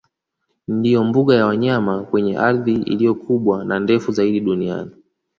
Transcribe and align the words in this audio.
Ndiyo 0.67 1.01
mbuga 1.07 1.33
ya 1.35 1.45
wanyama 1.45 2.03
kwenye 2.03 2.35
ardhi 2.37 2.73
iliyo 2.73 3.15
kubwa 3.15 3.65
na 3.65 3.79
ndefu 3.79 4.11
zaidi 4.11 4.39
duniani 4.39 4.91